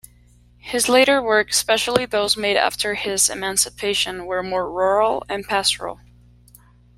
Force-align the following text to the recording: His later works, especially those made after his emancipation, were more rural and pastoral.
His 0.57 0.89
later 0.89 1.21
works, 1.21 1.57
especially 1.57 2.07
those 2.07 2.35
made 2.35 2.57
after 2.57 2.95
his 2.95 3.29
emancipation, 3.29 4.25
were 4.25 4.41
more 4.41 4.67
rural 4.67 5.23
and 5.29 5.45
pastoral. 5.47 5.99